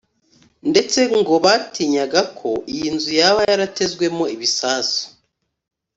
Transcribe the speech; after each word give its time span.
ndetse 0.71 0.99
ngo 1.19 1.33
batinyaga 1.45 2.21
ko 2.39 2.49
iyi 2.73 2.87
nzu 2.95 3.11
yaba 3.19 3.41
yaratezwemo 3.51 4.23
ibisasu 4.35 5.03